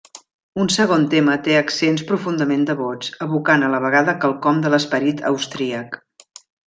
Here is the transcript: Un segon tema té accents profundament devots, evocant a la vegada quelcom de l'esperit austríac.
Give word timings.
Un 0.61 0.69
segon 0.75 1.03
tema 1.09 1.35
té 1.47 1.57
accents 1.57 2.05
profundament 2.13 2.63
devots, 2.69 3.11
evocant 3.27 3.67
a 3.67 3.69
la 3.75 3.83
vegada 3.85 4.17
quelcom 4.25 4.63
de 4.65 4.73
l'esperit 4.77 5.23
austríac. 5.33 6.01